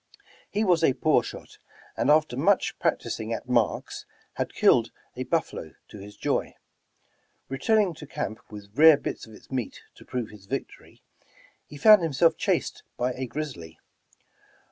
He 0.49 0.63
was 0.63 0.83
a 0.83 0.93
poor 0.93 1.21
shot, 1.21 1.59
and 1.95 2.09
after 2.09 2.35
much 2.35 2.79
practicing 2.79 3.31
at 3.33 3.47
marks, 3.47 4.07
had 4.33 4.51
killed 4.55 4.89
a 5.15 5.25
buffalo, 5.25 5.73
to 5.89 5.99
his 5.99 6.17
joy. 6.17 6.55
Returning 7.49 7.93
to 7.93 8.07
camp 8.07 8.39
with 8.49 8.73
rare 8.75 8.97
bits 8.97 9.27
of 9.27 9.35
its 9.35 9.51
meat 9.51 9.79
to 9.93 10.03
prove 10.03 10.31
his 10.31 10.47
victor}^, 10.47 10.99
he 11.67 11.77
found 11.77 12.01
himself 12.01 12.35
chased 12.35 12.81
by 12.97 13.13
a 13.13 13.27
grizzly. 13.27 13.77